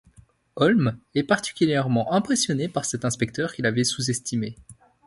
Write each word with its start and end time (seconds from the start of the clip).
Holmes 0.55 0.97
est 1.13 1.21
particulièrement 1.21 2.11
impressionné 2.11 2.67
par 2.67 2.85
cet 2.85 3.05
inspecteur 3.05 3.53
qu'il 3.53 3.67
avait 3.67 3.83
sous-estimé. 3.83 4.55